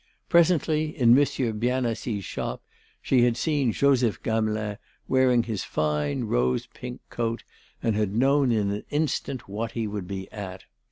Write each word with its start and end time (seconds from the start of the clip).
Presently, 0.29 0.97
in 0.97 1.13
Monsieur 1.13 1.53
Bienassis' 1.53 2.23
shop, 2.25 2.63
she 3.03 3.21
had 3.21 3.37
seen 3.37 3.71
Joseph 3.71 4.23
Gamelin, 4.23 4.79
wearing 5.07 5.43
his 5.43 5.63
fine 5.63 6.23
rose 6.23 6.65
pink 6.73 7.01
coat 7.11 7.43
and 7.83 7.95
had 7.95 8.11
known 8.15 8.51
in 8.51 8.71
an 8.71 8.83
instant 8.89 9.47
what 9.47 9.73
he 9.73 9.85
would 9.85 10.07
be 10.07 10.27
at. 10.31 10.63